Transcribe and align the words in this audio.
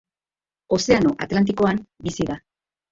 Ozeano 0.79 1.13
Atlantikoan 1.27 1.87
bizi 2.09 2.31
da. 2.33 2.43